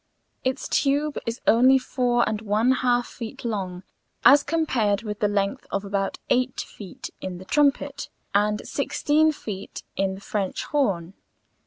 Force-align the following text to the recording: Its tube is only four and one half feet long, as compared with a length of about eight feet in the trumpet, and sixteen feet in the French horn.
Its 0.43 0.67
tube 0.67 1.19
is 1.27 1.41
only 1.45 1.77
four 1.77 2.27
and 2.27 2.41
one 2.41 2.71
half 2.71 3.05
feet 3.07 3.45
long, 3.45 3.83
as 4.25 4.41
compared 4.41 5.03
with 5.03 5.21
a 5.23 5.27
length 5.27 5.67
of 5.69 5.85
about 5.85 6.17
eight 6.31 6.59
feet 6.59 7.11
in 7.21 7.37
the 7.37 7.45
trumpet, 7.45 8.09
and 8.33 8.67
sixteen 8.67 9.31
feet 9.31 9.83
in 9.95 10.15
the 10.15 10.19
French 10.19 10.63
horn. 10.65 11.13